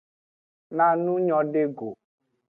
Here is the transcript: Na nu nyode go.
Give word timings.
Na 0.75 0.87
nu 1.03 1.13
nyode 1.25 1.61
go. 1.77 1.89